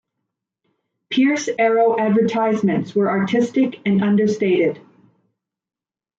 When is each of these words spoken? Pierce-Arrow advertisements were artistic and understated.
Pierce-Arrow 1.11 1.95
advertisements 1.99 2.95
were 2.95 3.07
artistic 3.11 3.79
and 3.85 4.03
understated. 4.03 4.81